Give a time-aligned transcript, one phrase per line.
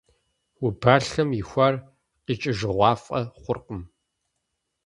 [0.65, 1.75] Убалъэм ихуар
[2.25, 3.81] къикӀыжыгъуафӀэ хъуркъым.